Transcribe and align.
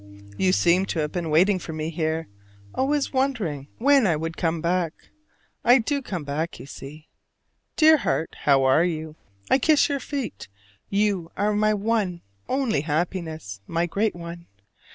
You 0.35 0.51
seem 0.51 0.87
to 0.87 0.99
have 1.01 1.11
been 1.11 1.29
waiting 1.29 1.59
for 1.59 1.73
me 1.73 1.91
here: 1.91 2.27
always 2.73 3.13
wondering 3.13 3.67
when 3.77 4.07
I 4.07 4.15
would 4.15 4.35
come 4.35 4.59
back. 4.59 4.93
I 5.63 5.77
do 5.77 6.01
come 6.01 6.23
back, 6.23 6.59
you 6.59 6.65
see. 6.65 7.07
Dear 7.75 7.97
heart, 7.97 8.35
how 8.45 8.63
are 8.63 8.83
you? 8.83 9.15
I 9.51 9.59
kiss 9.59 9.89
your 9.89 9.99
feet; 9.99 10.47
you 10.89 11.31
are 11.37 11.53
my 11.53 11.75
one 11.75 12.23
only 12.49 12.81
happiness, 12.81 13.61
my 13.67 13.85
great 13.85 14.15
one. 14.15 14.47